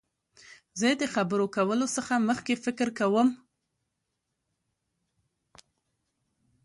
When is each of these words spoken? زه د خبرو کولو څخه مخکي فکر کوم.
زه 0.79 0.87
د 1.01 1.03
خبرو 1.13 1.45
کولو 1.55 1.85
څخه 1.95 2.13
مخکي 2.29 2.55
فکر 2.65 2.87
کوم. 2.99 3.27